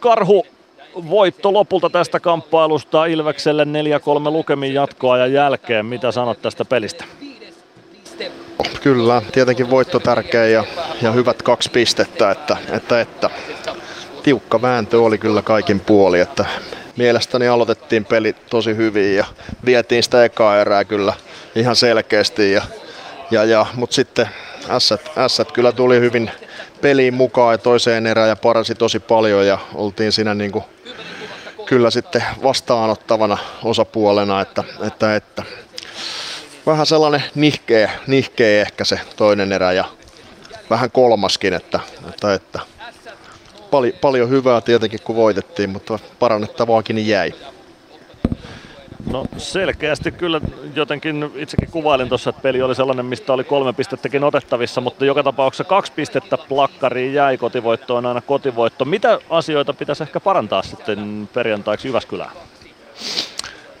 Karhu 0.00 0.46
voitto 1.10 1.52
lopulta 1.52 1.90
tästä 1.90 2.20
kamppailusta 2.20 3.06
Ilvekselle 3.06 3.64
4-3 3.64 3.66
lukemin 4.30 4.74
jatkoa 4.74 5.18
ja 5.18 5.26
jälkeen. 5.26 5.86
Mitä 5.86 6.12
sanot 6.12 6.42
tästä 6.42 6.64
pelistä? 6.64 7.04
Kyllä, 8.82 9.22
tietenkin 9.32 9.70
voitto 9.70 10.00
tärkeä 10.00 10.46
ja, 10.46 10.64
ja 11.02 11.12
hyvät 11.12 11.42
kaksi 11.42 11.70
pistettä, 11.70 12.30
että, 12.30 12.56
että, 12.72 13.00
että 13.00 13.30
tiukka 14.22 14.62
vääntö 14.62 15.02
oli 15.02 15.18
kyllä 15.18 15.42
kaikin 15.42 15.80
puoli, 15.80 16.20
että 16.20 16.44
mielestäni 16.96 17.48
aloitettiin 17.48 18.04
peli 18.04 18.32
tosi 18.50 18.76
hyvin 18.76 19.16
ja 19.16 19.24
vietiin 19.64 20.02
sitä 20.02 20.24
ekaa 20.24 20.60
erää 20.60 20.84
kyllä 20.84 21.14
ihan 21.54 21.76
selkeästi. 21.76 22.52
Ja, 22.52 22.62
ja, 23.30 23.44
ja, 23.44 23.66
Mutta 23.74 23.94
sitten 23.94 24.28
ässät, 24.70 25.10
ässät 25.18 25.52
kyllä 25.52 25.72
tuli 25.72 26.00
hyvin 26.00 26.30
peliin 26.80 27.14
mukaan 27.14 27.54
ja 27.54 27.58
toiseen 27.58 28.06
erään 28.06 28.28
ja 28.28 28.36
paransi 28.36 28.74
tosi 28.74 29.00
paljon 29.00 29.46
ja 29.46 29.58
oltiin 29.74 30.12
siinä 30.12 30.34
niin 30.34 30.52
kuin 30.52 30.64
kyllä 31.66 31.90
sitten 31.90 32.24
vastaanottavana 32.42 33.38
osapuolena, 33.64 34.40
että, 34.40 34.64
että, 34.86 35.16
että 35.16 35.42
vähän 36.66 36.86
sellainen 36.86 37.24
nihkeä, 37.34 37.90
nihkeä 38.06 38.62
ehkä 38.62 38.84
se 38.84 39.00
toinen 39.16 39.52
erä 39.52 39.72
ja 39.72 39.84
vähän 40.70 40.90
kolmaskin, 40.90 41.54
että, 41.54 41.80
että, 42.08 42.34
että 42.34 42.60
Pal- 43.70 43.92
paljon 44.00 44.30
hyvää 44.30 44.60
tietenkin 44.60 45.00
kun 45.04 45.16
voitettiin, 45.16 45.70
mutta 45.70 45.98
parannettavaakin 46.18 47.06
jäi. 47.06 47.34
No 49.12 49.24
selkeästi 49.36 50.12
kyllä 50.12 50.40
jotenkin 50.74 51.30
itsekin 51.34 51.70
kuvailin 51.70 52.08
tuossa, 52.08 52.30
että 52.30 52.42
peli 52.42 52.62
oli 52.62 52.74
sellainen, 52.74 53.06
mistä 53.06 53.32
oli 53.32 53.44
kolme 53.44 53.72
pistettäkin 53.72 54.24
otettavissa, 54.24 54.80
mutta 54.80 55.04
joka 55.04 55.22
tapauksessa 55.22 55.64
kaksi 55.64 55.92
pistettä 55.92 56.38
plakkariin 56.38 57.14
jäi 57.14 57.38
kotivoittoon 57.38 58.06
aina 58.06 58.20
kotivoitto. 58.20 58.84
Mitä 58.84 59.18
asioita 59.30 59.72
pitäisi 59.72 60.02
ehkä 60.02 60.20
parantaa 60.20 60.62
sitten 60.62 61.28
perjantaiksi 61.34 61.88
Jyväskylään? 61.88 62.30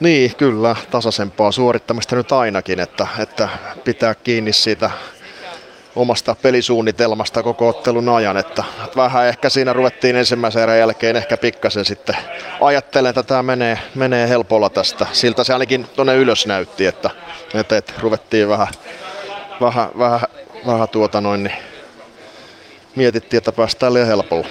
Niin, 0.00 0.36
kyllä, 0.36 0.76
tasaisempaa 0.90 1.52
suorittamista 1.52 2.16
nyt 2.16 2.32
ainakin, 2.32 2.80
että, 2.80 3.06
että 3.18 3.48
pitää 3.84 4.14
kiinni 4.14 4.52
siitä 4.52 4.90
omasta 5.96 6.36
pelisuunnitelmasta 6.42 7.42
koko 7.42 7.68
ottelun 7.68 8.08
ajan, 8.08 8.36
että 8.36 8.64
vähän 8.96 9.26
ehkä 9.26 9.48
siinä 9.48 9.72
ruvettiin 9.72 10.16
ensimmäisen 10.16 10.62
erän 10.62 10.78
jälkeen 10.78 11.16
ehkä 11.16 11.36
pikkasen 11.36 11.84
sitten 11.84 12.16
ajattelen, 12.60 13.10
että 13.10 13.22
tämä 13.22 13.42
menee, 13.42 13.78
menee 13.94 14.28
helpolla 14.28 14.70
tästä. 14.70 15.06
Siltä 15.12 15.44
se 15.44 15.52
ainakin 15.52 15.86
tuonne 15.96 16.16
ylös 16.16 16.46
näytti, 16.46 16.86
että, 16.86 17.10
että, 17.54 17.76
että 17.76 17.92
ruvettiin 17.98 18.48
vähän, 18.48 18.68
vähän, 19.60 19.88
vähän, 19.98 20.20
vähän 20.66 20.88
tuota 20.88 21.20
noin, 21.20 21.42
niin 21.42 21.56
mietittiin, 22.96 23.38
että 23.38 23.52
päästään 23.52 23.94
liian 23.94 24.08
helpolla. 24.08 24.46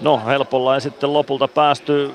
No 0.00 0.22
helpolla 0.26 0.74
ei 0.74 0.80
sitten 0.80 1.12
lopulta 1.12 1.48
päästy 1.48 2.14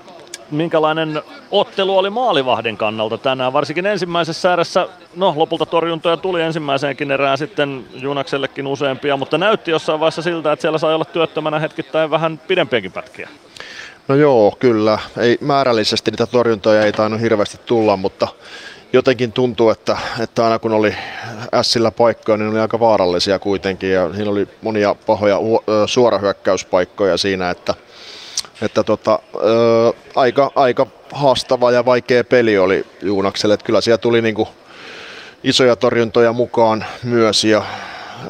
minkälainen 0.52 1.22
ottelu 1.52 1.98
oli 1.98 2.10
maalivahdin 2.10 2.78
kannalta 2.78 3.18
tänään, 3.18 3.54
varsinkin 3.54 3.86
ensimmäisessä 3.86 4.54
erässä, 4.54 4.88
no 5.16 5.34
lopulta 5.36 5.66
torjuntoja 5.66 6.18
tuli 6.18 6.42
ensimmäiseenkin 6.42 7.12
erään 7.12 7.38
sitten 7.38 7.86
Junaksellekin 7.94 8.68
useampia, 8.68 9.18
mutta 9.18 9.38
näytti 9.38 9.72
jossain 9.72 10.00
vaiheessa 10.00 10.22
siltä, 10.22 10.52
että 10.52 10.62
siellä 10.62 10.78
sai 10.78 10.94
olla 10.94 11.06
työttömänä 11.06 11.60
hetkittäin 11.60 12.10
vähän 12.10 12.38
pidempiäkin 12.48 12.92
pätkiä. 12.92 13.30
No 14.08 14.16
joo, 14.16 14.56
kyllä. 14.60 15.00
Ei, 15.18 15.38
määrällisesti 15.42 16.12
niitä 16.12 16.26
torjuntoja 16.28 16.82
ei 16.82 16.92
tainnut 16.92 17.22
hirveästi 17.22 17.58
tulla, 17.66 17.98
mutta 17.98 18.28
jotenkin 18.94 19.32
tuntuu, 19.32 19.70
että, 19.70 19.98
että 20.20 20.44
aina 20.44 20.60
kun 20.60 20.74
oli 20.74 20.96
Sillä 21.62 21.92
paikkoja, 21.92 22.38
niin 22.38 22.50
oli 22.50 22.60
aika 22.60 22.80
vaarallisia 22.80 23.40
kuitenkin 23.40 23.92
ja 23.92 24.14
siinä 24.14 24.32
oli 24.32 24.48
monia 24.62 24.96
pahoja 25.06 25.38
suorahyökkäyspaikkoja 25.86 27.18
siinä, 27.18 27.50
että– 27.50 27.74
että 28.62 28.84
tota, 28.84 29.20
ö, 29.36 29.94
aika, 30.16 30.52
aika 30.56 30.88
haastava 31.12 31.72
ja 31.72 31.86
vaikea 31.86 32.24
peli 32.24 32.58
oli 32.58 32.86
Juunakselle. 33.02 33.54
Että 33.54 33.66
kyllä 33.66 33.82
siellä 33.82 33.98
tuli 33.98 34.22
niinku 34.22 34.48
isoja 35.44 35.76
torjuntoja 35.76 36.34
mukaan 36.34 36.86
myös 37.04 37.44
ja 37.44 37.64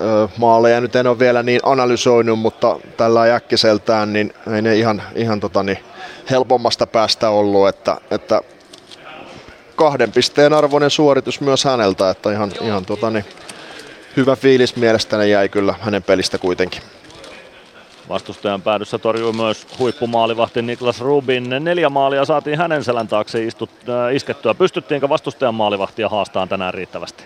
ö, 0.02 0.28
maaleja 0.38 0.81
nyt 0.81 0.96
en 0.96 1.07
ole 1.07 1.19
vielä 1.19 1.44
niin 1.44 1.59
analysoinut, 1.63 2.40
mutta 2.40 2.79
tällä 2.97 3.35
äkkiseltään 3.35 4.13
niin 4.13 4.34
ei 4.56 4.62
ne 4.62 4.75
ihan, 4.75 5.03
ihan 5.16 5.40
tota, 5.40 5.63
niin 5.63 5.79
helpommasta 6.29 6.88
päästä 6.88 7.29
ollut, 7.29 7.68
että, 7.68 7.97
että 8.12 8.41
kahden 9.75 10.12
pisteen 10.12 10.53
arvoinen 10.53 10.90
suoritus 10.90 11.41
myös 11.41 11.63
häneltä, 11.63 12.09
että 12.09 12.31
ihan, 12.31 12.52
ihan 12.62 12.85
tota, 12.85 13.09
niin, 13.09 13.25
hyvä 14.18 14.35
fiilis 14.35 14.75
mielestäni 14.75 15.31
jäi 15.31 15.50
kyllä 15.50 15.75
hänen 15.81 16.03
pelistä 16.03 16.38
kuitenkin. 16.38 16.81
Vastustajan 18.09 18.62
päädyssä 18.62 18.97
torjui 18.97 19.34
myös 19.34 19.68
huippumaalivahti 19.79 20.62
Niklas 20.62 21.01
Rubin. 21.01 21.50
Neljä 21.59 21.90
maalia 21.90 22.25
saatiin 22.25 22.57
hänen 22.57 22.84
selän 22.84 23.07
taakse 23.07 23.44
istut, 23.44 23.69
äh, 23.90 24.16
iskettyä. 24.16 24.53
Pystyttiinkö 24.53 25.09
vastustajan 25.09 25.56
maalivahtia 25.56 26.09
haastaan 26.09 26.50
tänään 26.50 26.73
riittävästi? 26.73 27.23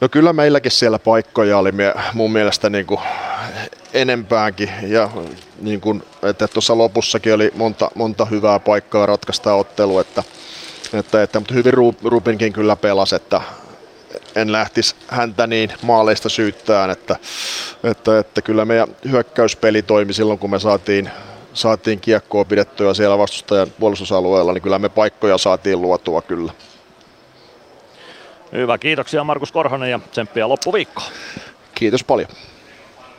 No 0.00 0.08
kyllä 0.08 0.32
meilläkin 0.32 0.72
siellä 0.72 0.98
paikkoja 0.98 1.58
oli 1.58 1.70
mun 2.14 2.32
mielestä 2.32 2.70
niin 2.70 2.86
kuin 2.86 3.00
enempäänkin 3.94 4.70
ja 4.82 5.10
niin 5.60 5.80
kuin, 5.80 6.02
että 6.22 6.48
tuossa 6.48 6.78
lopussakin 6.78 7.34
oli 7.34 7.52
monta, 7.54 7.90
monta 7.94 8.24
hyvää 8.24 8.58
paikkaa 8.58 9.06
ratkaista 9.06 9.54
ottelu, 9.54 9.98
että, 9.98 10.22
että, 10.92 11.22
että 11.22 11.40
mutta 11.40 11.54
hyvin 11.54 11.72
Rubinkin 12.04 12.52
kyllä 12.52 12.76
pelasi, 12.76 13.16
että, 13.16 13.40
en 14.36 14.52
lähtisi 14.52 14.94
häntä 15.08 15.46
niin 15.46 15.72
maaleista 15.82 16.28
syyttään, 16.28 16.90
että, 16.90 17.16
että, 17.84 18.18
että 18.18 18.42
kyllä 18.42 18.64
meidän 18.64 18.88
hyökkäyspeli 19.10 19.82
toimi 19.82 20.12
silloin, 20.12 20.38
kun 20.38 20.50
me 20.50 20.58
saatiin, 20.58 21.10
saatiin 21.52 22.00
kiekkoa 22.00 22.44
pidettyä 22.44 22.94
siellä 22.94 23.18
vastustajan 23.18 23.70
puolustusalueella, 23.80 24.52
niin 24.52 24.62
kyllä 24.62 24.78
me 24.78 24.88
paikkoja 24.88 25.38
saatiin 25.38 25.82
luotua 25.82 26.22
kyllä. 26.22 26.52
Hyvä, 28.52 28.78
kiitoksia 28.78 29.24
Markus 29.24 29.52
Korhonen 29.52 29.90
ja 29.90 30.00
tsemppiä 30.10 30.48
loppuviikkoa. 30.48 31.06
Kiitos 31.74 32.04
paljon. 32.04 32.28